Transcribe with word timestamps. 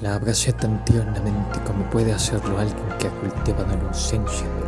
La 0.00 0.14
abracé 0.14 0.52
tan 0.52 0.84
tiernamente 0.84 1.60
como 1.66 1.82
puede 1.90 2.12
hacerlo 2.12 2.56
alguien 2.56 2.86
que 3.00 3.08
ha 3.08 3.10
cultivado 3.10 3.76
la 3.76 3.88
ausencia 3.88 4.46
de 4.46 4.67